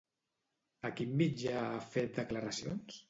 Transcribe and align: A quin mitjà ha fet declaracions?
A 0.89 0.89
quin 1.01 1.13
mitjà 1.19 1.61
ha 1.67 1.85
fet 1.93 2.19
declaracions? 2.21 2.99